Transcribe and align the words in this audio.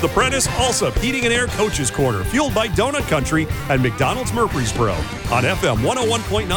The 0.00 0.08
Prentice 0.08 0.46
Allsup 0.48 0.98
Heating 0.98 1.24
and 1.24 1.32
Air 1.32 1.46
Coaches 1.46 1.90
Corner, 1.90 2.22
fueled 2.24 2.54
by 2.54 2.68
Donut 2.68 3.08
Country 3.08 3.46
and 3.70 3.82
McDonald's 3.82 4.32
Murfreesboro 4.32 4.92
on 4.92 5.44
FM 5.44 5.78
101.9 5.78 6.48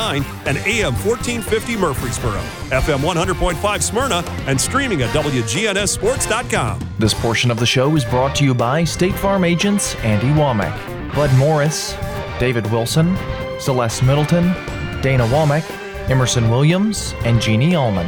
and 0.45 0.57
AM 0.57 0.93
1450 0.93 1.77
Murfreesboro, 1.77 2.39
FM 2.69 2.99
100.5 2.99 3.81
Smyrna, 3.81 4.23
and 4.47 4.59
streaming 4.59 5.01
at 5.01 5.09
WGNSSports.com. 5.15 6.79
This 6.99 7.13
portion 7.13 7.49
of 7.49 7.59
the 7.59 7.65
show 7.65 7.95
is 7.95 8.03
brought 8.03 8.35
to 8.35 8.43
you 8.43 8.53
by 8.53 8.83
State 8.83 9.15
Farm 9.15 9.43
agents 9.45 9.95
Andy 9.97 10.27
Womack, 10.27 11.13
Bud 11.15 11.33
Morris, 11.37 11.95
David 12.39 12.69
Wilson, 12.71 13.15
Celeste 13.59 14.03
Middleton, 14.03 14.53
Dana 15.01 15.25
Womack, 15.27 15.69
Emerson 16.09 16.49
Williams, 16.49 17.13
and 17.23 17.41
Jeannie 17.41 17.75
Allman. 17.75 18.07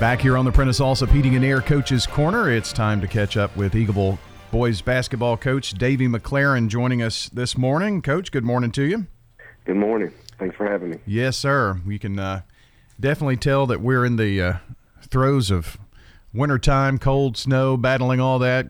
Back 0.00 0.20
here 0.20 0.36
on 0.36 0.44
the 0.44 0.52
Prentice 0.52 0.78
Allsup 0.78 1.10
Heating 1.10 1.34
and 1.34 1.44
Air 1.44 1.60
Coaches 1.60 2.06
Corner, 2.06 2.48
it's 2.52 2.72
time 2.72 3.00
to 3.00 3.08
catch 3.08 3.36
up 3.36 3.56
with 3.56 3.72
Eagleville 3.72 4.16
boys 4.52 4.80
basketball 4.80 5.36
coach 5.36 5.72
Davy 5.72 6.06
McLaren 6.06 6.68
joining 6.68 7.02
us 7.02 7.28
this 7.30 7.58
morning. 7.58 8.00
Coach, 8.00 8.30
good 8.30 8.44
morning 8.44 8.70
to 8.72 8.84
you. 8.84 9.08
Good 9.64 9.74
morning. 9.74 10.12
Thanks 10.38 10.54
for 10.54 10.70
having 10.70 10.90
me. 10.90 10.98
Yes, 11.04 11.36
sir. 11.36 11.80
You 11.84 11.98
can 11.98 12.16
uh, 12.16 12.42
definitely 13.00 13.38
tell 13.38 13.66
that 13.66 13.80
we're 13.80 14.04
in 14.04 14.14
the 14.14 14.40
uh, 14.40 14.52
throes 15.02 15.50
of 15.50 15.76
wintertime, 16.32 16.98
cold, 16.98 17.36
snow, 17.36 17.76
battling 17.76 18.20
all 18.20 18.38
that, 18.38 18.68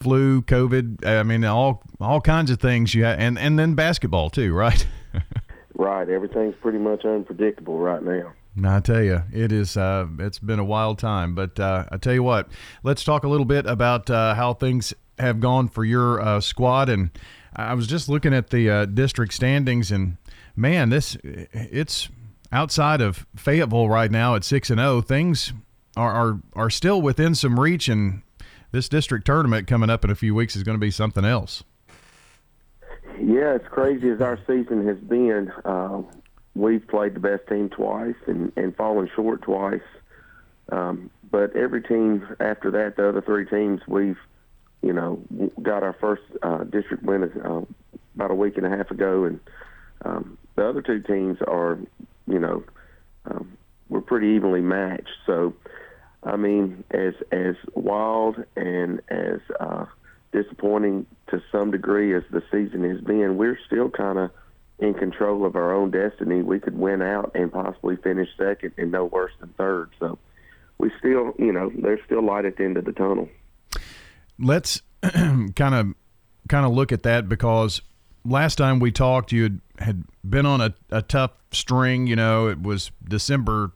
flu, 0.00 0.40
COVID. 0.40 1.04
I 1.04 1.22
mean, 1.22 1.44
all 1.44 1.82
all 2.00 2.22
kinds 2.22 2.50
of 2.50 2.60
things. 2.60 2.94
You 2.94 3.04
have, 3.04 3.18
and 3.18 3.38
and 3.38 3.58
then 3.58 3.74
basketball 3.74 4.30
too, 4.30 4.54
right? 4.54 4.86
right. 5.74 6.08
Everything's 6.08 6.54
pretty 6.62 6.78
much 6.78 7.04
unpredictable 7.04 7.78
right 7.78 8.02
now. 8.02 8.32
I 8.64 8.80
tell 8.80 9.02
you, 9.02 9.22
it 9.32 9.50
is. 9.50 9.76
Uh, 9.76 10.06
it's 10.18 10.38
been 10.38 10.58
a 10.58 10.64
wild 10.64 10.98
time, 10.98 11.34
but 11.34 11.58
uh, 11.58 11.86
I 11.90 11.96
tell 11.96 12.12
you 12.12 12.22
what. 12.22 12.48
Let's 12.82 13.02
talk 13.02 13.24
a 13.24 13.28
little 13.28 13.46
bit 13.46 13.66
about 13.66 14.10
uh, 14.10 14.34
how 14.34 14.52
things 14.52 14.92
have 15.18 15.40
gone 15.40 15.68
for 15.68 15.84
your 15.84 16.20
uh, 16.20 16.40
squad. 16.40 16.88
And 16.88 17.10
I 17.56 17.72
was 17.74 17.86
just 17.86 18.08
looking 18.08 18.34
at 18.34 18.50
the 18.50 18.68
uh, 18.68 18.84
district 18.84 19.32
standings, 19.32 19.90
and 19.90 20.18
man, 20.54 20.90
this 20.90 21.16
it's 21.22 22.10
outside 22.50 23.00
of 23.00 23.26
Fayetteville 23.36 23.88
right 23.88 24.10
now 24.10 24.34
at 24.34 24.44
six 24.44 24.68
and 24.68 24.78
zero. 24.78 25.00
Things 25.00 25.54
are, 25.96 26.12
are 26.12 26.40
are 26.54 26.70
still 26.70 27.00
within 27.00 27.34
some 27.34 27.58
reach, 27.58 27.88
and 27.88 28.22
this 28.70 28.88
district 28.88 29.24
tournament 29.24 29.66
coming 29.66 29.88
up 29.88 30.04
in 30.04 30.10
a 30.10 30.14
few 30.14 30.34
weeks 30.34 30.56
is 30.56 30.62
going 30.62 30.76
to 30.76 30.80
be 30.80 30.90
something 30.90 31.24
else. 31.24 31.64
Yeah, 33.18 33.54
as 33.54 33.60
crazy 33.70 34.10
as 34.10 34.20
our 34.20 34.38
season 34.46 34.86
has 34.86 34.98
been, 34.98 35.52
uh, 35.64 36.02
we've 36.54 36.86
played 36.86 37.14
the 37.14 37.20
best 37.20 37.46
team 37.48 37.68
twice 37.68 38.14
and, 38.26 38.52
and 38.56 38.76
fallen 38.76 39.08
short 39.14 39.42
twice. 39.42 39.80
Um, 40.70 41.10
but 41.30 41.56
every 41.56 41.82
team 41.82 42.26
after 42.40 42.70
that, 42.72 42.96
the 42.96 43.08
other 43.08 43.22
three 43.22 43.46
teams, 43.46 43.80
we've, 43.86 44.18
you 44.82 44.92
know, 44.92 45.20
got 45.62 45.82
our 45.82 45.94
first 45.94 46.22
uh, 46.42 46.64
district 46.64 47.02
win 47.02 47.22
uh, 47.22 47.62
about 48.14 48.30
a 48.30 48.34
week 48.34 48.56
and 48.56 48.66
a 48.66 48.70
half 48.70 48.90
ago, 48.90 49.24
and 49.24 49.40
um, 50.04 50.38
the 50.56 50.68
other 50.68 50.82
two 50.82 51.00
teams 51.00 51.38
are, 51.46 51.78
you 52.26 52.38
know, 52.38 52.64
um, 53.26 53.56
we're 53.88 54.00
pretty 54.00 54.28
evenly 54.28 54.60
matched. 54.60 55.08
So, 55.26 55.54
I 56.22 56.36
mean, 56.36 56.84
as 56.90 57.14
as 57.30 57.54
wild 57.74 58.44
and 58.56 59.00
as 59.08 59.40
uh, 59.60 59.86
disappointing 60.32 61.06
to 61.28 61.42
some 61.50 61.70
degree 61.70 62.14
as 62.14 62.22
the 62.30 62.42
season 62.50 62.84
has 62.88 63.00
been, 63.00 63.36
we're 63.36 63.58
still 63.66 63.88
kind 63.88 64.18
of 64.18 64.30
in 64.82 64.94
control 64.94 65.46
of 65.46 65.54
our 65.54 65.72
own 65.72 65.92
destiny, 65.92 66.42
we 66.42 66.58
could 66.58 66.76
win 66.76 67.00
out 67.02 67.30
and 67.36 67.52
possibly 67.52 67.94
finish 67.96 68.28
second 68.36 68.72
and 68.76 68.90
no 68.90 69.04
worse 69.04 69.30
than 69.38 69.50
third. 69.50 69.90
So 70.00 70.18
we 70.78 70.90
still, 70.98 71.34
you 71.38 71.52
know, 71.52 71.70
there's 71.72 72.00
still 72.04 72.24
light 72.24 72.44
at 72.44 72.56
the 72.56 72.64
end 72.64 72.76
of 72.76 72.84
the 72.84 72.92
tunnel. 72.92 73.28
Let's 74.40 74.82
kind 75.02 75.54
of 75.56 75.94
kind 76.48 76.66
of 76.66 76.72
look 76.72 76.90
at 76.90 77.04
that 77.04 77.28
because 77.28 77.80
last 78.24 78.56
time 78.56 78.80
we 78.80 78.90
talked, 78.90 79.30
you 79.30 79.44
had, 79.44 79.60
had 79.78 80.04
been 80.28 80.46
on 80.46 80.60
a, 80.60 80.74
a 80.90 81.00
tough 81.00 81.30
string. 81.52 82.08
You 82.08 82.16
know, 82.16 82.48
it 82.48 82.60
was 82.60 82.90
December 83.08 83.70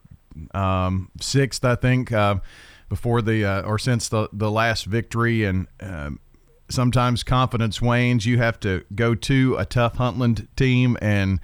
um, 0.55 1.13
sixth, 1.21 1.65
I 1.65 1.77
think, 1.77 2.11
uh, 2.11 2.37
before 2.89 3.23
the 3.23 3.45
uh, 3.45 3.63
or 3.63 3.79
since 3.79 4.09
the 4.09 4.29
the 4.33 4.51
last 4.51 4.87
victory, 4.87 5.45
and 5.45 5.69
um, 5.79 6.19
sometimes 6.69 7.23
confidence 7.23 7.81
wanes. 7.81 8.27
You 8.27 8.39
have 8.39 8.59
to 8.61 8.85
go 8.95 9.15
to 9.15 9.57
a 9.59 9.65
tough 9.65 9.97
Huntland 9.97 10.47
team, 10.57 10.97
and 11.01 11.41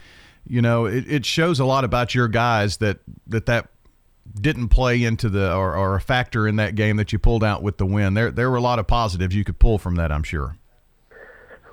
you 0.46 0.62
know 0.62 0.86
it, 0.86 1.10
it 1.10 1.26
shows 1.26 1.60
a 1.60 1.64
lot 1.64 1.84
about 1.84 2.14
your 2.14 2.28
guys 2.28 2.78
that 2.78 2.98
that 3.26 3.46
that 3.46 3.68
didn't 4.40 4.68
play 4.68 5.02
into 5.02 5.28
the 5.28 5.54
or, 5.54 5.76
or 5.76 5.96
a 5.96 6.00
factor 6.00 6.46
in 6.46 6.56
that 6.56 6.74
game 6.74 6.96
that 6.96 7.12
you 7.12 7.18
pulled 7.18 7.44
out 7.44 7.62
with 7.62 7.78
the 7.78 7.86
win. 7.86 8.14
There 8.14 8.30
there 8.30 8.50
were 8.50 8.56
a 8.56 8.62
lot 8.62 8.78
of 8.78 8.86
positives 8.86 9.34
you 9.34 9.44
could 9.44 9.58
pull 9.58 9.78
from 9.78 9.96
that. 9.96 10.12
I'm 10.12 10.22
sure. 10.22 10.56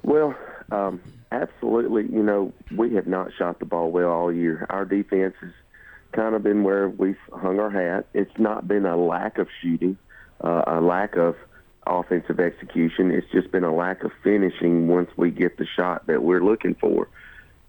Well, 0.04 0.36
um, 0.72 1.02
absolutely. 1.32 2.04
You 2.04 2.24
know, 2.24 2.54
we 2.76 2.94
have 2.96 3.08
not 3.08 3.32
shot 3.38 3.60
the 3.60 3.66
ball 3.66 3.92
well 3.92 4.10
all 4.10 4.34
year. 4.34 4.66
Our 4.70 4.86
defense 4.86 5.36
has 5.42 5.52
kind 6.14 6.36
of 6.36 6.44
been 6.44 6.64
where 6.64 6.90
we've 6.90 7.18
hung 7.32 7.60
our 7.60 7.70
hat. 7.70 8.08
It's 8.14 8.38
not 8.38 8.68
been 8.68 8.86
a 8.86 8.98
lack 8.98 9.38
of 9.38 9.48
shooting, 9.62 9.98
uh, 10.44 10.64
a 10.68 10.82
lack 10.82 11.16
of 11.16 11.36
offensive 11.90 12.40
execution. 12.40 13.12
It's 13.12 13.30
just 13.32 13.52
been 13.52 13.64
a 13.64 13.74
lack 13.74 14.04
of 14.04 14.12
finishing 14.24 14.88
once 14.88 15.10
we 15.18 15.32
get 15.32 15.58
the 15.58 15.66
shot 15.66 16.08
that 16.08 16.24
we're 16.24 16.44
looking 16.44 16.76
for. 16.76 17.08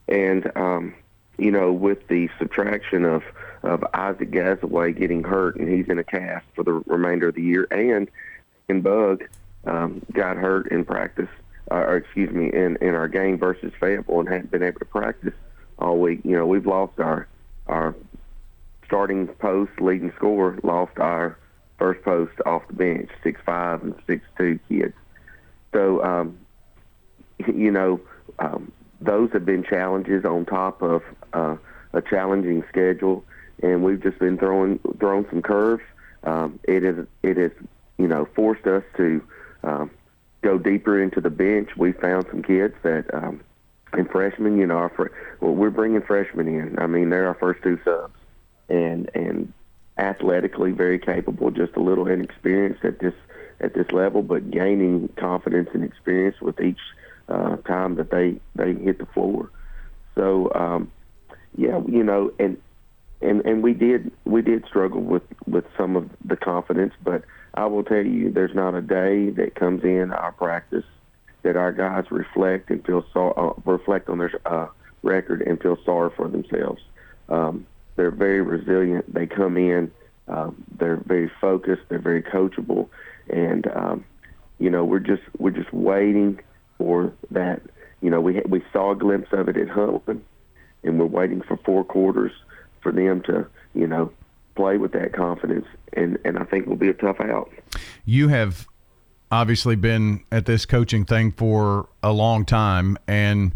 And, 0.09 0.51
um, 0.57 0.95
you 1.39 1.51
know, 1.51 1.73
with 1.73 2.07
the 2.09 2.29
subtraction 2.39 3.05
of, 3.05 3.23
of 3.63 3.85
Isaac 3.95 4.31
Gazaway 4.31 4.99
getting 4.99 5.23
hurt 5.23 5.57
and 5.57 5.69
he's 5.69 5.89
in 5.89 5.99
a 5.99 6.05
cast 6.05 6.47
for 6.55 6.65
the 6.65 6.73
remainder 6.87 7.29
of 7.29 7.35
the 7.35 7.43
year, 7.43 7.67
and 7.71 8.11
and 8.69 8.83
Bug 8.83 9.25
um, 9.65 10.03
got 10.13 10.37
hurt 10.37 10.71
in 10.71 10.85
practice, 10.85 11.29
uh, 11.71 11.75
or 11.75 11.97
excuse 11.97 12.31
me, 12.31 12.53
in, 12.53 12.77
in 12.81 12.95
our 12.95 13.09
game 13.09 13.37
versus 13.39 13.73
Fayetteville 13.81 14.21
and 14.21 14.29
hadn't 14.29 14.51
been 14.51 14.63
able 14.63 14.79
to 14.79 14.85
practice 14.85 15.35
all 15.79 15.99
week. 15.99 16.21
You 16.25 16.37
know, 16.37 16.47
we've 16.47 16.67
lost 16.67 16.99
our 16.99 17.27
our 17.67 17.95
starting 18.87 19.27
post 19.27 19.73
leading 19.81 20.13
scorer, 20.17 20.59
lost 20.63 20.99
our 20.99 21.39
first 21.81 22.05
post 22.05 22.35
off 22.47 22.63
the 22.69 22.75
bench, 22.75 23.11
six 23.25 23.41
five 23.45 23.83
and 23.83 23.95
six 24.07 24.23
two 24.39 24.61
kids. 24.69 24.95
So, 25.73 26.05
um, 26.05 26.39
you 27.53 27.73
know, 27.73 28.01
um, 28.39 28.71
those 29.01 29.33
have 29.33 29.45
been 29.45 29.65
challenges 29.65 30.25
on 30.25 30.45
top 30.45 30.83
of 30.83 31.03
uh, 31.33 31.57
a 31.93 32.03
challenging 32.03 32.63
schedule, 32.69 33.25
and 33.63 33.83
we've 33.83 34.01
just 34.01 34.19
been 34.19 34.39
throwing 34.39 34.79
throwing 35.01 35.27
some 35.31 35.43
curves. 35.43 35.83
Um, 36.23 36.61
it 36.65 36.85
is 36.85 37.07
it 37.23 37.39
has 37.39 37.53
you 37.99 38.07
know 38.07 38.29
forced 38.37 38.67
us 38.67 38.85
to 38.99 39.25
um, 39.65 39.91
go 40.43 40.59
deeper 40.59 41.03
into 41.03 41.21
the 41.21 41.31
bench. 41.31 41.71
We 41.77 41.93
found 41.93 42.27
some 42.31 42.43
kids 42.43 42.75
that 42.83 43.13
um, 43.15 43.41
and 43.93 44.09
freshmen, 44.09 44.59
you 44.59 44.67
know, 44.67 44.77
our 44.77 44.91
fr- 44.91 45.09
well, 45.41 45.55
we're 45.55 45.71
bringing 45.71 46.03
freshmen 46.03 46.47
in. 46.47 46.79
I 46.79 46.87
mean, 46.87 47.11
they're 47.11 47.27
our 47.27 47.35
first 47.35 47.63
two 47.63 47.79
subs, 47.85 48.15
and 48.69 49.11
and 49.15 49.53
athletically 50.01 50.73
very 50.73 50.99
capable, 50.99 51.51
just 51.51 51.77
a 51.77 51.81
little 51.81 52.09
inexperienced 52.09 52.85
at 52.85 52.99
this 52.99 53.15
at 53.61 53.75
this 53.75 53.91
level, 53.93 54.23
but 54.23 54.51
gaining 54.51 55.09
confidence 55.17 55.69
and 55.75 55.85
experience 55.85 56.41
with 56.41 56.59
each 56.61 56.81
uh, 57.29 57.57
time 57.59 57.97
that 57.97 58.11
they 58.11 58.41
they 58.57 58.75
hit 58.75 58.99
the 58.99 59.07
floor. 59.07 59.51
So 60.15 60.51
um, 60.55 60.91
yeah, 61.57 61.81
you 61.87 62.03
know, 62.03 62.33
and 62.39 62.57
and 63.21 63.45
and 63.45 63.63
we 63.63 63.75
did 63.75 64.11
we 64.25 64.43
did 64.43 64.65
struggle 64.67 65.03
with 65.03 65.23
with 65.47 65.65
some 65.77 65.97
of 65.97 66.09
the 66.25 66.37
confidence, 66.37 66.95
but 67.05 67.23
I 67.55 67.67
will 67.67 67.85
tell 67.85 68.05
you, 68.05 68.31
there's 68.31 68.55
not 68.55 68.75
a 68.75 68.81
day 68.81 69.31
that 69.31 69.55
comes 69.55 69.85
in 69.85 70.13
our 70.13 70.33
practice 70.33 70.85
that 71.43 71.57
our 71.57 71.73
guys 71.73 72.05
reflect 72.11 72.71
and 72.71 72.85
feel 72.85 73.05
so 73.13 73.31
uh, 73.31 73.71
reflect 73.71 74.09
on 74.09 74.19
their 74.19 74.33
uh, 74.47 74.69
record 75.03 75.43
and 75.43 75.61
feel 75.61 75.77
sorry 75.85 76.11
for 76.17 76.29
themselves. 76.29 76.83
Um, 77.29 77.67
they're 78.01 78.11
very 78.11 78.41
resilient. 78.41 79.13
They 79.13 79.27
come 79.27 79.59
in, 79.59 79.93
um, 80.27 80.65
they're 80.79 81.03
very 81.05 81.31
focused, 81.39 81.83
they're 81.91 81.99
very 81.99 82.23
coachable, 82.23 82.89
and 83.29 83.67
um, 83.77 84.05
you 84.59 84.71
know 84.71 84.87
we're 84.87 85.01
just 85.01 85.23
we're 85.39 85.51
just 85.51 85.71
waiting 85.71 86.41
for 86.79 87.13
that. 87.31 87.61
You 88.01 88.09
know 88.09 88.23
we 88.23 88.41
we 88.49 88.65
saw 88.73 88.93
a 88.93 88.97
glimpse 88.97 89.29
of 89.33 89.51
it 89.51 89.59
at 89.59 89.69
Huntland, 89.69 90.23
and 90.83 90.99
we're 90.99 91.05
waiting 91.05 91.43
for 91.43 91.59
four 91.59 91.85
quarters 91.85 92.33
for 92.81 92.91
them 92.91 93.21
to 93.25 93.47
you 93.75 93.87
know 93.87 94.11
play 94.55 94.79
with 94.79 94.93
that 94.93 95.13
confidence, 95.13 95.67
and 95.93 96.17
and 96.25 96.39
I 96.39 96.45
think 96.45 96.67
will 96.67 96.77
be 96.77 96.89
a 96.89 96.95
tough 96.95 97.21
out. 97.21 97.51
You 98.07 98.29
have 98.29 98.67
obviously 99.31 99.77
been 99.77 100.25
at 100.33 100.47
this 100.47 100.65
coaching 100.65 101.05
thing 101.05 101.33
for 101.33 101.91
a 102.03 102.15
long 102.15 102.47
time, 102.47 102.97
and 103.07 103.53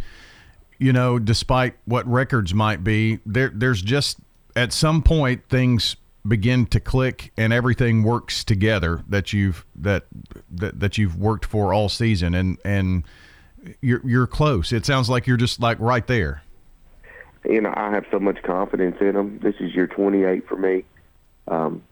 you 0.79 0.93
know, 0.93 1.19
despite 1.19 1.77
what 1.87 2.07
records 2.07 2.53
might 2.53 2.85
be, 2.85 3.21
there 3.25 3.51
there's 3.55 3.81
just 3.81 4.19
at 4.57 4.73
some 4.73 5.03
point 5.03 5.49
things 5.49 5.97
begin 6.27 6.65
to 6.67 6.81
click 6.81 7.33
and 7.37 7.53
everything 7.53 8.03
works 8.03 8.45
together 8.45 9.03
that 9.09 9.33
you've 9.33 9.67
that 9.75 10.05
that, 10.51 10.81
that 10.81 10.97
you've 10.99 11.17
worked 11.17 11.45
for 11.45 11.73
all 11.75 11.89
season 11.89 12.35
and 12.35 12.59
and 12.65 13.05
you're 13.81 14.01
you're 14.07 14.27
close 14.27 14.73
it 14.73 14.87
sounds 14.87 15.11
like 15.11 15.27
you're 15.27 15.37
just 15.37 15.61
like 15.61 15.79
right 15.81 16.07
there 16.07 16.43
you 17.45 17.61
know 17.61 17.73
i 17.77 17.91
have 17.91 18.07
so 18.11 18.19
much 18.19 18.43
confidence 18.43 18.97
in 19.01 19.15
them 19.15 19.39
this 19.43 19.55
is 19.61 19.75
year 19.75 19.87
28 19.87 20.49
for 20.49 20.57
me 20.57 20.85
um, 21.49 21.83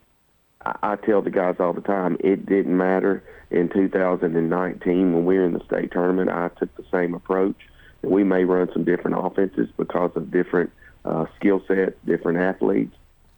I, 0.64 0.76
I 0.82 0.96
tell 0.96 1.22
the 1.22 1.30
guys 1.30 1.56
all 1.58 1.72
the 1.72 1.80
time, 1.80 2.16
it 2.20 2.46
didn't 2.46 2.76
matter 2.76 3.22
in 3.50 3.68
2019 3.68 5.12
when 5.12 5.24
we 5.24 5.38
were 5.38 5.44
in 5.44 5.52
the 5.52 5.64
state 5.64 5.92
tournament. 5.92 6.30
I 6.30 6.48
took 6.58 6.74
the 6.76 6.84
same 6.90 7.14
approach. 7.14 7.56
We 8.02 8.24
may 8.24 8.44
run 8.44 8.70
some 8.72 8.84
different 8.84 9.16
offenses 9.18 9.68
because 9.76 10.10
of 10.16 10.30
different 10.30 10.72
uh, 11.04 11.26
skill 11.36 11.62
sets, 11.66 11.96
different 12.06 12.38
athletes, 12.38 12.94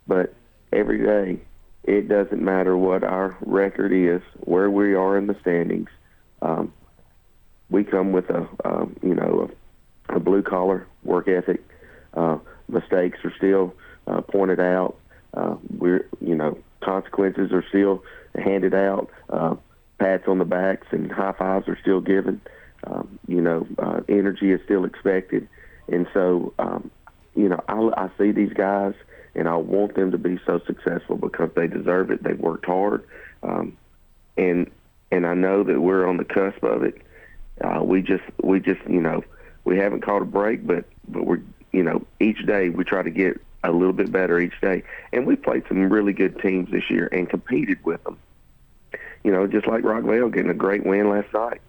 but 0.06 0.34
every 0.72 0.99
day 0.99 1.40
it 1.84 2.08
doesn't 2.08 2.43
matter 2.43 2.76
what 2.76 3.05
our 3.05 3.37
record 3.43 3.93
is, 3.93 4.22
where 4.40 4.70
we 4.70 4.94
are 4.94 5.16
in 5.19 5.26
the 5.26 5.37
standings. 5.40 5.88
Um, 6.43 6.72
we 7.70 7.84
come 7.84 8.12
with 8.12 8.28
a, 8.31 8.46
you 9.02 9.14
know, 9.14 9.50
a, 10.08 10.16
a 10.16 10.20
blue 10.20 10.43
collar 10.43 10.87
work 11.02 11.28
ethic. 11.28 11.62
Uh, 12.14 12.38
mistakes 12.69 13.19
are 13.25 13.32
still 13.37 13.75
uh, 14.06 14.20
pointed 14.20 14.61
out. 14.61 14.96
Uh, 15.34 15.56
we're, 15.78 16.06
you 16.20 16.34
know, 16.34 16.56
consequences 16.81 17.52
are 17.52 17.64
still 17.69 18.02
handed 18.34 18.75
out. 18.75 19.11
Uh, 19.31 19.56
pats 19.99 20.25
on 20.26 20.38
the 20.38 20.44
backs 20.44 20.87
and 20.90 21.11
high 21.11 21.32
fives 21.32 21.69
are 21.69 21.78
still 21.81 22.00
given. 22.00 22.40
Um, 22.87 23.19
you 23.26 23.40
know, 23.40 23.66
uh, 23.78 24.00
energy 24.08 24.52
is 24.52 24.61
still 24.64 24.84
expected, 24.84 25.49
and 25.88 26.06
so 26.12 26.52
um, 26.58 26.90
you 27.34 27.48
know, 27.48 27.62
I, 27.69 28.04
I 28.04 28.10
see 28.19 28.32
these 28.32 28.52
guys 28.52 28.94
and 29.34 29.48
I 29.48 29.56
want 29.56 29.94
them 29.94 30.12
to 30.12 30.19
be 30.19 30.38
so 30.46 30.60
successful 30.66 31.16
because 31.16 31.50
they 31.54 31.66
deserve 31.66 32.10
it. 32.10 32.22
They've 32.22 32.38
worked 32.38 32.66
hard, 32.66 33.04
um, 33.42 33.76
and 34.36 34.70
and 35.10 35.26
I 35.26 35.34
know 35.34 35.62
that 35.64 35.81
we're 35.81 36.06
on 36.06 36.16
the 36.16 36.25
cusp 36.25 36.62
of 36.62 36.82
it. 36.82 37.00
Uh, 37.60 37.82
we 37.82 38.02
just 38.02 38.25
we 38.42 38.60
just 38.60 38.81
you 38.88 39.00
know 39.00 39.25
we 39.64 39.78
haven't 39.78 40.02
caught 40.02 40.22
a 40.22 40.26
break, 40.26 40.66
but 40.66 40.84
but 41.08 41.26
we're 41.26 41.42
you 41.72 41.82
know 41.82 42.06
each 42.20 42.44
day 42.46 42.69
we 42.69 42.84
try 42.84 43.02
to 43.02 43.10
get 43.10 43.40
a 43.64 43.72
little 43.72 43.92
bit 43.92 44.12
better 44.12 44.38
each 44.38 44.60
day, 44.60 44.82
and 45.12 45.26
we 45.26 45.37
played 45.37 45.64
some 45.69 45.88
really 45.90 46.12
good 46.12 46.40
teams 46.40 46.70
this 46.70 46.88
year 46.90 47.08
and 47.10 47.28
competed 47.28 47.84
with 47.84 48.02
them. 48.04 48.19
You 49.25 49.32
know, 49.32 49.46
just 49.46 49.66
like 49.66 49.82
Rockvale 49.82 50.32
getting 50.32 50.50
a 50.50 50.54
great 50.54 50.84
win 50.84 51.08
last 51.08 51.32
night. 51.32 51.60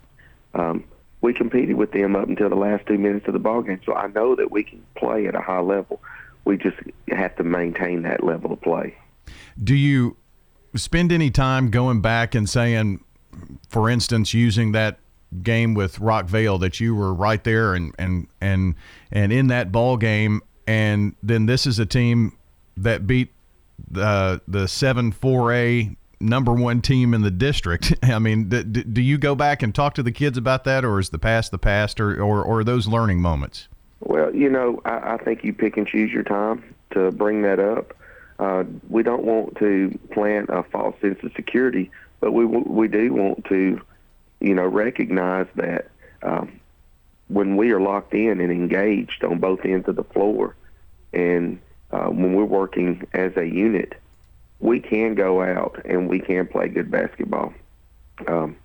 Um, 0.54 0.84
we 1.22 1.34
competed 1.34 1.76
with 1.76 1.92
them 1.92 2.16
up 2.16 2.28
until 2.28 2.50
the 2.50 2.56
last 2.56 2.86
two 2.86 2.98
minutes 2.98 3.28
of 3.28 3.34
the 3.34 3.40
ball 3.40 3.62
game, 3.62 3.82
so 3.86 3.94
I 3.94 4.08
know 4.08 4.36
that 4.36 4.52
we 4.52 4.64
can 4.64 4.84
play 4.96 5.28
at 5.28 5.36
a 5.36 5.42
high 5.42 5.60
level 5.60 6.00
we 6.46 6.58
just 6.58 6.78
have 7.10 7.36
to 7.36 7.44
maintain 7.44 8.04
that 8.04 8.24
level 8.24 8.54
of 8.54 8.62
play. 8.62 8.96
Do 9.62 9.76
you 9.76 10.16
spend 10.76 11.12
any 11.12 11.32
time 11.32 11.72
going 11.72 12.02
back 12.02 12.36
and 12.36 12.48
saying, 12.48 13.04
for 13.68 13.90
instance, 13.90 14.34
using 14.34 14.72
that 14.72 15.00
game 15.42 15.74
with 15.74 15.98
Rockvale 16.00 16.60
that 16.62 16.80
you 16.80 16.96
were 16.96 17.14
right 17.14 17.44
there 17.44 17.74
and 17.74 17.94
and 18.00 18.28
and 18.40 18.76
and 19.12 19.34
in 19.34 19.48
that 19.48 19.72
ball 19.72 19.98
game, 19.98 20.42
and 20.68 21.16
then 21.22 21.48
this 21.48 21.66
is 21.66 21.80
a 21.80 21.86
team 21.86 22.38
that 22.78 23.08
beat 23.08 23.34
the 23.90 24.40
the 24.48 24.68
seven 24.68 25.12
four 25.12 25.52
A 25.52 25.96
number 26.20 26.54
one 26.54 26.82
team 26.82 27.14
in 27.14 27.22
the 27.22 27.32
district. 27.32 27.94
I 28.04 28.20
mean, 28.20 28.50
do, 28.50 28.64
do 28.64 29.02
you 29.02 29.18
go 29.18 29.36
back 29.36 29.62
and 29.62 29.74
talk 29.74 29.94
to 29.96 30.04
the 30.04 30.12
kids 30.12 30.38
about 30.38 30.64
that, 30.66 30.86
or 30.86 31.00
is 31.00 31.10
the 31.10 31.20
past 31.20 31.52
the 31.52 31.58
past, 31.58 32.00
or 32.00 32.22
or, 32.22 32.44
or 32.44 32.64
those 32.64 32.88
learning 32.88 33.22
moments? 33.22 33.68
Well, 34.00 34.34
you 34.36 34.50
know, 34.50 34.82
I, 34.86 35.14
I 35.14 35.18
think 35.18 35.44
you 35.44 35.54
pick 35.54 35.78
and 35.78 35.88
choose 35.88 36.12
your 36.12 36.24
time 36.24 36.76
to 36.92 37.12
bring 37.12 37.42
that 37.44 37.60
up. 37.60 37.94
Uh, 38.38 38.66
we 38.90 39.02
don't 39.02 39.24
want 39.24 39.58
to 39.58 39.98
plant 40.12 40.50
a 40.50 40.64
false 40.64 40.96
sense 41.00 41.20
of 41.24 41.32
security, 41.36 41.90
but 42.20 42.32
we 42.32 42.46
we 42.46 42.88
do 42.88 43.14
want 43.14 43.46
to, 43.46 43.82
you 44.42 44.54
know, 44.54 44.66
recognize 44.66 45.48
that 45.56 45.90
um, 46.22 46.60
when 47.28 47.56
we 47.56 47.72
are 47.72 47.80
locked 47.80 48.14
in 48.14 48.40
and 48.40 48.52
engaged 48.52 49.24
on 49.24 49.40
both 49.40 49.64
ends 49.64 49.88
of 49.88 49.96
the 49.96 50.04
floor, 50.04 50.56
and 51.14 51.60
uh, 51.92 52.08
when 52.08 52.34
we're 52.34 52.44
working 52.44 53.08
as 53.14 53.36
a 53.38 53.46
unit, 53.46 53.96
we 54.66 54.80
can 54.80 55.14
go 55.14 55.44
out 55.44 55.80
and 55.86 56.10
we 56.10 56.20
can 56.20 56.48
play 56.48 56.68
good 56.68 56.90
basketball. 56.90 57.54
Um, 58.28 58.58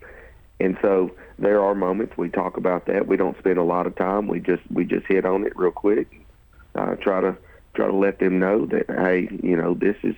and 0.58 0.79
so 0.81 1.11
there 1.38 1.62
are 1.62 1.75
moments 1.75 2.17
we 2.17 2.31
talk 2.31 2.56
about 2.56 2.87
that. 2.87 3.06
We 3.06 3.19
don't 3.19 3.38
spend 3.38 3.58
a 3.58 3.62
lot 3.62 3.87
of 3.87 3.94
time. 3.97 4.26
We 4.26 4.41
just 4.41 4.62
we 4.70 4.85
just 4.85 5.06
hit 5.06 5.26
on 5.26 5.47
it 5.47 5.52
real 5.56 5.70
quick. 5.70 6.08
Uh, 6.75 6.94
try 6.97 7.20
to 7.20 7.37
try 7.75 7.87
to 7.87 7.94
let 7.94 8.19
them 8.19 8.38
know 8.38 8.67
that 8.67 8.87
hey, 8.88 9.29
you 9.43 9.56
know 9.56 9.75
this 9.75 9.97
is 10.02 10.14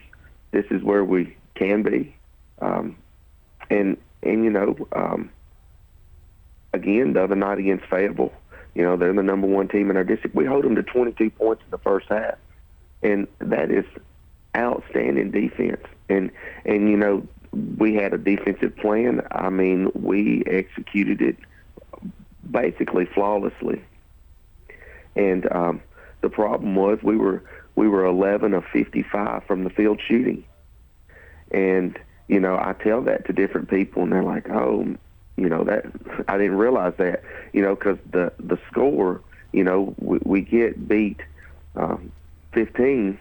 this 0.52 0.64
is 0.70 0.82
where 0.82 1.04
we 1.04 1.36
can 1.54 1.82
be, 1.82 2.14
um, 2.60 2.96
and 3.68 3.96
and 4.22 4.44
you 4.44 4.50
know 4.50 4.76
um, 4.92 5.30
again 6.72 7.12
the 7.14 7.24
other 7.24 7.36
night 7.36 7.58
against 7.58 7.86
Fayetteville, 7.86 8.32
you 8.74 8.82
know 8.82 8.96
they're 8.96 9.12
the 9.12 9.22
number 9.22 9.48
one 9.48 9.68
team 9.68 9.90
in 9.90 9.96
our 9.96 10.04
district. 10.04 10.36
We 10.36 10.44
hold 10.44 10.64
them 10.64 10.76
to 10.76 10.82
22 10.82 11.30
points 11.30 11.62
in 11.64 11.70
the 11.70 11.78
first 11.78 12.06
half, 12.08 12.34
and 13.02 13.26
that 13.40 13.70
is 13.70 13.84
outstanding 14.56 15.30
defense. 15.30 15.84
And 16.08 16.30
and 16.64 16.90
you 16.90 16.96
know 16.96 17.26
we 17.76 17.94
had 17.94 18.14
a 18.14 18.18
defensive 18.18 18.76
plan. 18.76 19.26
I 19.30 19.50
mean, 19.50 19.90
we 19.94 20.42
executed 20.46 21.20
it 21.20 21.36
basically 22.50 23.06
flawlessly. 23.06 23.82
And 25.14 25.50
um, 25.52 25.82
the 26.22 26.30
problem 26.30 26.74
was 26.74 26.98
we 27.02 27.16
were 27.16 27.42
we 27.74 27.88
were 27.88 28.04
11 28.04 28.54
of 28.54 28.64
55 28.72 29.44
from 29.44 29.64
the 29.64 29.70
field 29.70 30.00
shooting. 30.06 30.44
And 31.50 31.98
you 32.28 32.40
know, 32.40 32.56
I 32.56 32.74
tell 32.82 33.02
that 33.02 33.26
to 33.26 33.32
different 33.32 33.68
people, 33.68 34.02
and 34.02 34.12
they're 34.12 34.22
like, 34.22 34.48
"Oh, 34.48 34.86
you 35.36 35.48
know 35.48 35.64
that 35.64 35.84
I 36.28 36.38
didn't 36.38 36.56
realize 36.56 36.94
that." 36.96 37.22
You 37.52 37.60
know, 37.60 37.74
because 37.74 37.98
the 38.10 38.32
the 38.38 38.58
score, 38.70 39.20
you 39.52 39.64
know, 39.64 39.94
we, 39.98 40.18
we 40.24 40.40
get 40.40 40.88
beat 40.88 41.20
um, 41.76 42.10
15 42.52 43.18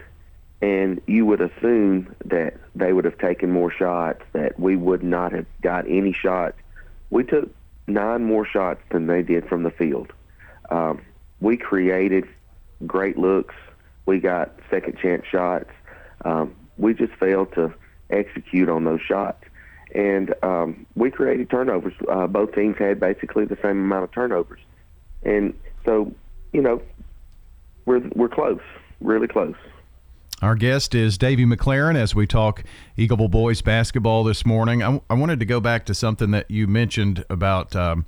and 0.61 1.01
you 1.07 1.25
would 1.25 1.41
assume 1.41 2.15
that 2.25 2.55
they 2.75 2.93
would 2.93 3.05
have 3.05 3.17
taken 3.17 3.51
more 3.51 3.71
shots, 3.71 4.21
that 4.33 4.59
we 4.59 4.75
would 4.75 5.03
not 5.03 5.31
have 5.31 5.45
got 5.61 5.85
any 5.87 6.13
shots. 6.13 6.57
We 7.09 7.23
took 7.23 7.49
nine 7.87 8.23
more 8.23 8.45
shots 8.45 8.81
than 8.91 9.07
they 9.07 9.23
did 9.23 9.47
from 9.47 9.63
the 9.63 9.71
field. 9.71 10.13
Um, 10.69 11.01
we 11.39 11.57
created 11.57 12.25
great 12.85 13.17
looks. 13.17 13.55
We 14.05 14.19
got 14.19 14.53
second 14.69 14.97
chance 14.99 15.25
shots. 15.25 15.69
Um, 16.23 16.55
we 16.77 16.93
just 16.93 17.13
failed 17.13 17.53
to 17.53 17.73
execute 18.09 18.69
on 18.69 18.83
those 18.83 19.01
shots. 19.01 19.43
And 19.93 20.33
um, 20.43 20.85
we 20.95 21.11
created 21.11 21.49
turnovers. 21.49 21.93
Uh, 22.07 22.27
both 22.27 22.53
teams 22.53 22.77
had 22.77 22.99
basically 22.99 23.45
the 23.45 23.57
same 23.61 23.71
amount 23.71 24.03
of 24.05 24.11
turnovers. 24.11 24.61
And 25.23 25.53
so, 25.85 26.13
you 26.53 26.61
know, 26.61 26.81
we're, 27.85 28.07
we're 28.15 28.29
close, 28.29 28.61
really 29.01 29.27
close. 29.27 29.55
Our 30.41 30.55
guest 30.55 30.95
is 30.95 31.19
Davy 31.19 31.45
McLaren 31.45 31.95
as 31.95 32.15
we 32.15 32.25
talk 32.25 32.63
Eagleville 32.97 33.29
boys 33.29 33.61
basketball 33.61 34.23
this 34.23 34.43
morning. 34.43 34.81
I, 34.81 34.99
I, 35.07 35.13
wanted 35.13 35.39
to 35.39 35.45
go 35.45 35.59
back 35.59 35.85
to 35.85 35.93
something 35.93 36.31
that 36.31 36.49
you 36.49 36.65
mentioned 36.65 37.23
about 37.29 37.75
um, 37.75 38.07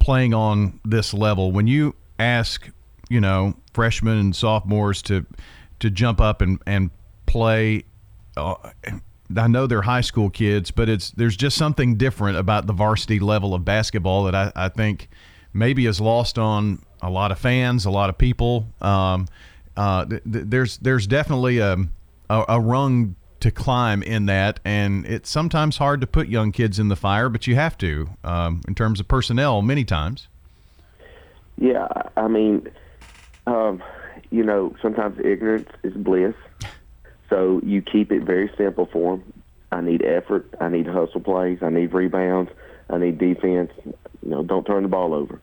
playing 0.00 0.34
on 0.34 0.80
this 0.84 1.14
level. 1.14 1.52
When 1.52 1.68
you 1.68 1.94
ask, 2.18 2.68
you 3.08 3.20
know, 3.20 3.54
freshmen 3.72 4.18
and 4.18 4.34
sophomores 4.34 5.02
to 5.02 5.24
to 5.78 5.88
jump 5.88 6.20
up 6.20 6.42
and 6.42 6.60
and 6.66 6.90
play. 7.26 7.84
Uh, 8.36 8.54
I 9.36 9.46
know 9.46 9.68
they're 9.68 9.82
high 9.82 10.00
school 10.00 10.30
kids, 10.30 10.72
but 10.72 10.88
it's 10.88 11.12
there's 11.12 11.36
just 11.36 11.56
something 11.56 11.96
different 11.96 12.38
about 12.38 12.66
the 12.66 12.72
varsity 12.72 13.20
level 13.20 13.54
of 13.54 13.64
basketball 13.64 14.24
that 14.24 14.34
I, 14.34 14.50
I 14.56 14.68
think 14.68 15.10
maybe 15.52 15.86
is 15.86 16.00
lost 16.00 16.38
on 16.40 16.82
a 17.02 17.10
lot 17.10 17.30
of 17.30 17.38
fans, 17.38 17.84
a 17.84 17.90
lot 17.90 18.10
of 18.10 18.18
people. 18.18 18.66
Um, 18.80 19.28
uh, 19.78 20.04
th- 20.04 20.22
there's 20.24 20.76
there's 20.78 21.06
definitely 21.06 21.58
a, 21.58 21.76
a, 22.28 22.44
a 22.48 22.60
rung 22.60 23.14
to 23.38 23.52
climb 23.52 24.02
in 24.02 24.26
that, 24.26 24.58
and 24.64 25.06
it's 25.06 25.30
sometimes 25.30 25.76
hard 25.76 26.00
to 26.00 26.06
put 26.06 26.26
young 26.26 26.50
kids 26.50 26.80
in 26.80 26.88
the 26.88 26.96
fire, 26.96 27.28
but 27.28 27.46
you 27.46 27.54
have 27.54 27.78
to 27.78 28.10
um, 28.24 28.60
in 28.66 28.74
terms 28.74 28.98
of 28.98 29.06
personnel 29.06 29.62
many 29.62 29.84
times. 29.84 30.26
Yeah, 31.56 31.86
I 32.16 32.26
mean, 32.26 32.68
um, 33.46 33.80
you 34.30 34.42
know, 34.42 34.74
sometimes 34.82 35.20
ignorance 35.20 35.68
is 35.84 35.94
bliss. 35.94 36.34
So 37.30 37.60
you 37.64 37.80
keep 37.80 38.10
it 38.10 38.22
very 38.24 38.50
simple 38.58 38.86
for 38.86 39.18
them. 39.18 39.32
I 39.70 39.80
need 39.80 40.02
effort. 40.02 40.52
I 40.60 40.68
need 40.68 40.88
hustle 40.88 41.20
plays. 41.20 41.58
I 41.62 41.68
need 41.68 41.92
rebounds. 41.92 42.50
I 42.90 42.98
need 42.98 43.18
defense. 43.18 43.70
You 43.84 44.30
know, 44.30 44.42
don't 44.42 44.66
turn 44.66 44.82
the 44.82 44.88
ball 44.88 45.14
over. 45.14 45.40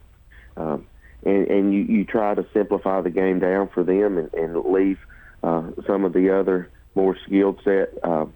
Um, 0.58 0.86
and, 1.26 1.48
and 1.48 1.74
you, 1.74 1.80
you 1.80 2.04
try 2.04 2.34
to 2.34 2.46
simplify 2.54 3.00
the 3.00 3.10
game 3.10 3.40
down 3.40 3.68
for 3.74 3.82
them 3.82 4.16
and, 4.16 4.32
and 4.32 4.64
leave 4.72 4.98
uh, 5.42 5.70
some 5.86 6.04
of 6.04 6.12
the 6.12 6.30
other 6.34 6.70
more 6.94 7.16
skilled 7.26 7.60
set 7.64 7.92
uh, 8.04 8.26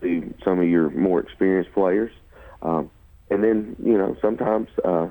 to 0.00 0.34
some 0.44 0.58
of 0.58 0.66
your 0.66 0.90
more 0.90 1.20
experienced 1.20 1.72
players. 1.72 2.10
Um, 2.60 2.90
and 3.30 3.42
then, 3.44 3.76
you 3.82 3.96
know, 3.96 4.16
sometimes 4.20 4.68
uh, 4.84 5.08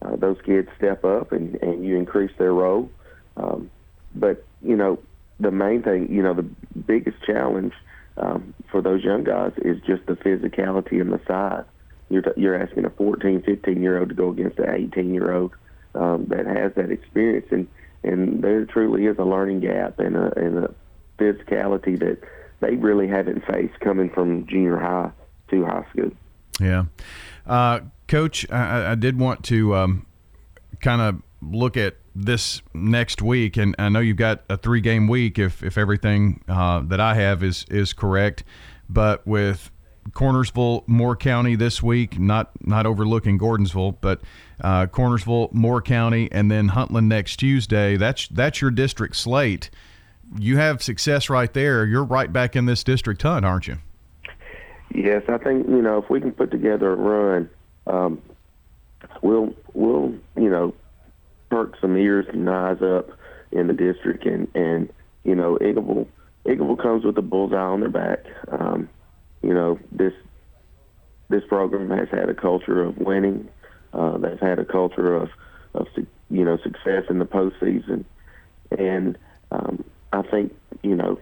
uh, 0.00 0.16
those 0.16 0.38
kids 0.46 0.68
step 0.78 1.04
up 1.04 1.30
and, 1.32 1.56
and 1.56 1.84
you 1.84 1.96
increase 1.96 2.32
their 2.38 2.54
role. 2.54 2.90
Um, 3.36 3.70
but, 4.14 4.44
you 4.62 4.76
know, 4.76 4.98
the 5.40 5.50
main 5.50 5.82
thing, 5.82 6.10
you 6.10 6.22
know, 6.22 6.34
the 6.34 6.48
biggest 6.86 7.22
challenge 7.22 7.74
um, 8.16 8.54
for 8.70 8.80
those 8.80 9.04
young 9.04 9.24
guys 9.24 9.52
is 9.58 9.78
just 9.86 10.06
the 10.06 10.14
physicality 10.14 11.00
and 11.00 11.12
the 11.12 11.20
size. 11.26 11.64
You're, 12.08 12.22
t- 12.22 12.40
you're 12.40 12.60
asking 12.60 12.86
a 12.86 12.90
14, 12.90 13.42
15 13.42 13.82
year 13.82 13.98
old 13.98 14.08
to 14.08 14.14
go 14.14 14.30
against 14.30 14.58
an 14.58 14.70
18 14.70 15.12
year 15.12 15.32
old 15.32 15.52
um, 15.94 16.26
that 16.28 16.46
has 16.46 16.72
that 16.74 16.90
experience, 16.90 17.46
and 17.50 17.68
and 18.02 18.42
there 18.42 18.64
truly 18.64 19.06
is 19.06 19.18
a 19.18 19.24
learning 19.24 19.60
gap 19.60 19.98
and 19.98 20.16
a 20.16 20.32
and 20.38 20.58
a 20.58 20.74
physicality 21.18 21.98
that 21.98 22.18
they 22.60 22.76
really 22.76 23.08
haven't 23.08 23.44
faced 23.46 23.78
coming 23.80 24.10
from 24.10 24.46
junior 24.46 24.78
high 24.78 25.10
to 25.50 25.64
high 25.64 25.84
school. 25.90 26.10
Yeah, 26.60 26.84
uh, 27.46 27.80
Coach, 28.08 28.50
I, 28.50 28.92
I, 28.92 28.94
did 28.94 29.18
want 29.18 29.42
to 29.44 29.74
um, 29.74 30.06
kind 30.80 31.00
of 31.00 31.22
look 31.40 31.76
at 31.76 31.96
this 32.14 32.62
next 32.74 33.22
week, 33.22 33.56
and 33.56 33.74
I 33.78 33.88
know 33.88 34.00
you've 34.00 34.16
got 34.16 34.42
a 34.48 34.56
three 34.56 34.80
game 34.80 35.08
week 35.08 35.38
if 35.38 35.62
if 35.62 35.78
everything 35.78 36.42
uh, 36.48 36.80
that 36.86 37.00
I 37.00 37.14
have 37.14 37.42
is 37.42 37.64
is 37.70 37.92
correct, 37.92 38.44
but 38.88 39.26
with 39.26 39.70
Cornersville, 40.10 40.86
Moore 40.86 41.16
County 41.16 41.54
this 41.54 41.82
week, 41.82 42.18
not 42.18 42.50
not 42.60 42.86
overlooking 42.86 43.38
Gordonsville, 43.38 43.96
but 44.00 44.20
uh, 44.60 44.86
Cornersville, 44.86 45.52
Moore 45.52 45.80
County, 45.80 46.30
and 46.32 46.50
then 46.50 46.70
Huntland 46.70 47.06
next 47.06 47.36
Tuesday. 47.36 47.96
That's 47.96 48.28
that's 48.28 48.60
your 48.60 48.70
district 48.70 49.16
slate. 49.16 49.70
You 50.38 50.56
have 50.56 50.82
success 50.82 51.30
right 51.30 51.52
there. 51.52 51.84
You're 51.86 52.04
right 52.04 52.32
back 52.32 52.56
in 52.56 52.66
this 52.66 52.82
district 52.82 53.22
hunt, 53.22 53.44
aren't 53.44 53.68
you? 53.68 53.78
Yes, 54.94 55.22
I 55.28 55.38
think 55.38 55.68
you 55.68 55.82
know 55.82 55.98
if 55.98 56.10
we 56.10 56.20
can 56.20 56.32
put 56.32 56.50
together 56.50 56.92
a 56.92 56.96
run, 56.96 57.50
um, 57.86 58.20
we'll 59.22 59.54
we'll 59.72 60.14
you 60.36 60.50
know 60.50 60.74
perk 61.50 61.76
some 61.80 61.96
ears 61.96 62.26
and 62.32 62.48
eyes 62.48 62.82
up 62.82 63.10
in 63.52 63.68
the 63.68 63.72
district, 63.72 64.26
and 64.26 64.48
and 64.54 64.92
you 65.24 65.34
know 65.34 65.56
Eagleville 65.60 66.08
Eagleville 66.44 66.82
comes 66.82 67.04
with 67.04 67.16
a 67.18 67.22
bullseye 67.22 67.56
on 67.56 67.80
their 67.80 67.88
back. 67.88 68.24
Um, 68.50 68.88
you 69.42 69.54
know 69.54 69.78
this 69.90 70.12
this 71.28 71.42
program 71.48 71.90
has 71.90 72.08
had 72.10 72.28
a 72.28 72.34
culture 72.34 72.82
of 72.82 72.98
winning. 72.98 73.48
Uh, 73.92 74.18
they've 74.18 74.40
had 74.40 74.58
a 74.58 74.64
culture 74.64 75.14
of 75.14 75.30
of 75.74 75.86
you 76.30 76.44
know 76.44 76.58
success 76.58 77.04
in 77.10 77.18
the 77.18 77.24
postseason, 77.24 78.04
and 78.78 79.18
um, 79.50 79.84
I 80.12 80.22
think 80.22 80.54
you 80.82 80.94
know 80.94 81.18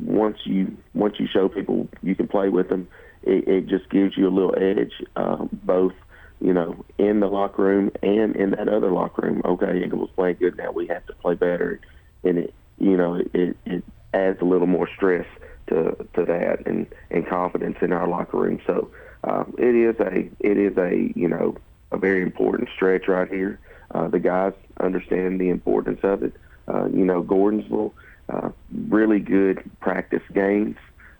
once 0.00 0.38
you 0.44 0.76
once 0.94 1.18
you 1.18 1.26
show 1.26 1.48
people 1.48 1.88
you 2.02 2.14
can 2.14 2.28
play 2.28 2.48
with 2.48 2.68
them, 2.68 2.88
it, 3.22 3.48
it 3.48 3.66
just 3.66 3.88
gives 3.90 4.16
you 4.16 4.28
a 4.28 4.30
little 4.30 4.54
edge, 4.56 4.92
uh, 5.16 5.46
both 5.52 5.94
you 6.40 6.52
know 6.52 6.84
in 6.98 7.20
the 7.20 7.28
locker 7.28 7.62
room 7.62 7.90
and 8.02 8.36
in 8.36 8.50
that 8.50 8.68
other 8.68 8.90
locker 8.90 9.22
room. 9.22 9.42
Okay, 9.44 9.82
Eagles 9.84 10.10
playing 10.14 10.36
good 10.38 10.56
now. 10.56 10.70
We 10.72 10.86
have 10.88 11.06
to 11.06 11.14
play 11.14 11.34
better, 11.34 11.80
and 12.24 12.38
it 12.38 12.54
you 12.78 12.96
know 12.96 13.14
it, 13.32 13.56
it 13.64 13.84
adds 14.12 14.40
a 14.40 14.44
little 14.44 14.66
more 14.66 14.88
stress 14.94 15.26
to 15.68 15.96
to 16.14 16.24
that 16.24 16.66
and 16.66 16.86
and 17.10 17.26
confidence 17.26 17.78
in 17.80 17.92
our 17.92 18.08
locker 18.08 18.38
room. 18.38 18.60
So 18.66 18.90
um, 19.24 19.54
it 19.58 19.74
is 19.74 19.98
a 20.00 20.28
it 20.40 20.56
is 20.56 20.76
a 20.76 21.12
you 21.14 21.28
know 21.28 21.56
a 21.90 21.98
very 21.98 22.22
important 22.22 22.68
stretch 22.74 23.08
right 23.08 23.28
here. 23.28 23.58
Uh, 23.90 24.08
the 24.08 24.18
guys 24.18 24.54
understand 24.80 25.40
the 25.40 25.50
importance 25.50 26.00
of 26.02 26.22
it. 26.22 26.32
Uh, 26.66 26.86
you 26.86 27.04
know, 27.04 27.22
Gordonsville, 27.22 27.92
uh, 28.28 28.50
really 28.88 29.20
good 29.20 29.62
practice 29.80 30.22
games. 30.32 30.76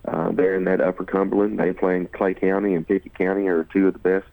Uh, 0.06 0.32
they're 0.32 0.56
in 0.56 0.64
that 0.64 0.80
Upper 0.80 1.04
Cumberland. 1.04 1.58
They 1.58 1.72
play 1.72 1.96
in 1.96 2.06
Clay 2.06 2.34
County 2.34 2.75
and 2.75 2.87
Pickett 2.87 3.14
County 3.14 3.46
are 3.49 3.64
two 3.64 3.88
of 3.88 3.92
the 3.92 3.99
best 3.99 4.26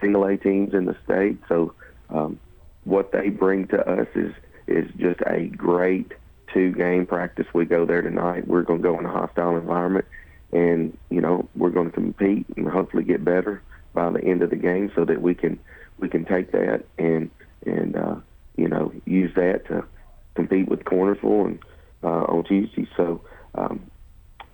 single 0.00 0.24
A 0.24 0.36
teams 0.36 0.74
in 0.74 0.86
the 0.86 0.96
state. 1.04 1.38
So 1.48 1.74
um, 2.10 2.38
what 2.84 3.12
they 3.12 3.28
bring 3.28 3.66
to 3.68 3.88
us 3.88 4.08
is 4.14 4.32
is 4.66 4.90
just 4.96 5.20
a 5.26 5.46
great 5.48 6.12
two 6.54 6.72
game 6.72 7.04
practice. 7.04 7.46
We 7.52 7.66
go 7.66 7.84
there 7.84 8.00
tonight. 8.00 8.46
We're 8.46 8.62
going 8.62 8.80
to 8.80 8.88
go 8.88 8.98
in 8.98 9.04
a 9.04 9.10
hostile 9.10 9.56
environment, 9.56 10.06
and 10.52 10.96
you 11.10 11.20
know 11.20 11.48
we're 11.56 11.70
going 11.70 11.88
to 11.88 11.92
compete 11.92 12.46
and 12.56 12.68
hopefully 12.68 13.02
get 13.02 13.24
better 13.24 13.60
by 13.92 14.10
the 14.10 14.24
end 14.24 14.42
of 14.42 14.50
the 14.50 14.56
game, 14.56 14.90
so 14.94 15.04
that 15.04 15.20
we 15.20 15.34
can 15.34 15.58
we 15.98 16.08
can 16.08 16.24
take 16.24 16.52
that 16.52 16.84
and 16.96 17.30
and 17.66 17.96
uh, 17.96 18.16
you 18.56 18.68
know 18.68 18.92
use 19.04 19.34
that 19.34 19.66
to 19.66 19.84
compete 20.34 20.68
with 20.68 20.84
Cornersville 20.84 21.46
and 21.46 21.58
uh, 22.02 22.24
on 22.24 22.44
Tuesday. 22.44 22.88
So 22.96 23.20
um, 23.56 23.90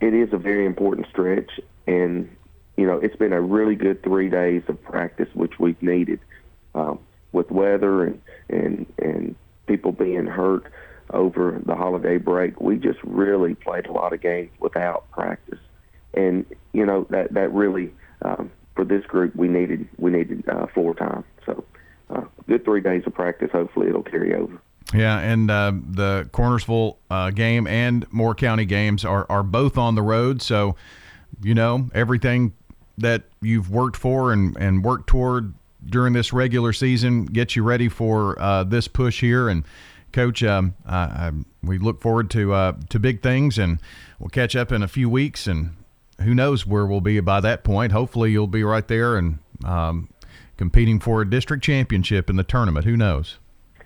it 0.01 0.13
is 0.13 0.33
a 0.33 0.37
very 0.37 0.65
important 0.65 1.07
stretch, 1.07 1.51
and 1.85 2.35
you 2.77 2.85
know 2.87 2.97
it's 2.97 3.15
been 3.15 3.33
a 3.33 3.41
really 3.41 3.75
good 3.75 4.03
three 4.03 4.29
days 4.29 4.63
of 4.67 4.81
practice, 4.83 5.29
which 5.33 5.59
we've 5.59 5.81
needed 5.81 6.19
um, 6.73 6.99
with 7.31 7.51
weather 7.51 8.03
and 8.03 8.21
and 8.49 8.91
and 8.97 9.35
people 9.67 9.91
being 9.91 10.25
hurt 10.25 10.65
over 11.13 11.61
the 11.65 11.75
holiday 11.75 12.17
break. 12.17 12.59
We 12.59 12.77
just 12.77 12.99
really 13.03 13.55
played 13.55 13.85
a 13.85 13.91
lot 13.91 14.13
of 14.13 14.21
games 14.21 14.51
without 14.59 15.09
practice, 15.11 15.59
and 16.13 16.45
you 16.73 16.85
know 16.85 17.05
that 17.09 17.33
that 17.33 17.51
really 17.53 17.93
um, 18.23 18.51
for 18.75 18.85
this 18.85 19.05
group 19.05 19.35
we 19.35 19.47
needed 19.47 19.87
we 19.97 20.11
needed 20.11 20.47
uh, 20.49 20.67
four 20.73 20.93
time. 20.95 21.23
So 21.45 21.63
uh, 22.09 22.23
good 22.47 22.65
three 22.65 22.81
days 22.81 23.03
of 23.05 23.13
practice. 23.13 23.49
Hopefully 23.51 23.87
it'll 23.87 24.03
carry 24.03 24.33
over. 24.33 24.61
Yeah, 24.93 25.19
and 25.19 25.49
uh, 25.49 25.71
the 25.71 26.29
Cornersville 26.33 26.97
uh, 27.09 27.29
game 27.29 27.65
and 27.67 28.05
Moore 28.11 28.35
County 28.35 28.65
games 28.65 29.05
are 29.05 29.25
are 29.29 29.43
both 29.43 29.77
on 29.77 29.95
the 29.95 30.01
road. 30.01 30.41
So 30.41 30.75
you 31.41 31.55
know 31.55 31.89
everything 31.93 32.53
that 32.97 33.23
you've 33.41 33.69
worked 33.69 33.97
for 33.97 34.33
and 34.33 34.55
and 34.57 34.83
worked 34.83 35.07
toward 35.07 35.53
during 35.85 36.13
this 36.13 36.31
regular 36.31 36.73
season 36.73 37.25
gets 37.25 37.55
you 37.55 37.63
ready 37.63 37.89
for 37.89 38.39
uh, 38.39 38.63
this 38.63 38.87
push 38.87 39.19
here 39.21 39.49
and 39.49 39.63
Coach, 40.11 40.43
um, 40.43 40.75
I, 40.85 40.97
I, 40.97 41.31
we 41.63 41.77
look 41.77 42.01
forward 42.01 42.29
to 42.31 42.53
uh, 42.53 42.73
to 42.89 42.99
big 42.99 43.21
things, 43.21 43.57
and 43.57 43.79
we'll 44.19 44.29
catch 44.29 44.55
up 44.55 44.71
in 44.71 44.83
a 44.83 44.87
few 44.87 45.09
weeks. 45.09 45.47
And 45.47 45.71
who 46.21 46.33
knows 46.33 46.65
where 46.65 46.85
we'll 46.85 47.01
be 47.01 47.19
by 47.19 47.39
that 47.41 47.63
point? 47.63 47.91
Hopefully, 47.91 48.31
you'll 48.31 48.47
be 48.47 48.63
right 48.63 48.87
there 48.87 49.17
and 49.17 49.39
um, 49.63 50.09
competing 50.57 50.99
for 50.99 51.21
a 51.21 51.29
district 51.29 51.63
championship 51.63 52.29
in 52.29 52.35
the 52.35 52.43
tournament. 52.43 52.85
Who 52.85 52.97
knows? 52.97 53.37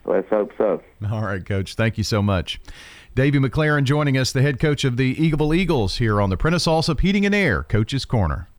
Let's 0.05 0.29
hope 0.29 0.51
so. 0.57 0.81
All 1.09 1.21
right, 1.23 1.43
Coach. 1.43 1.75
Thank 1.75 1.97
you 1.97 2.03
so 2.03 2.21
much. 2.21 2.59
Davey 3.15 3.39
McLaren 3.39 3.85
joining 3.85 4.17
us, 4.17 4.31
the 4.31 4.41
head 4.41 4.59
coach 4.59 4.83
of 4.83 4.97
the 4.97 5.15
Eagleville 5.15 5.55
Eagles, 5.55 5.97
here 5.97 6.21
on 6.21 6.29
the 6.29 6.37
Prentice 6.37 6.67
Allsup 6.67 6.99
Heating 6.99 7.25
and 7.25 7.33
Air 7.33 7.63
Coach's 7.63 8.05
Corner. 8.05 8.49